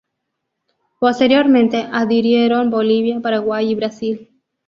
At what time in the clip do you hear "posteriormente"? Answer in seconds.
0.99-1.87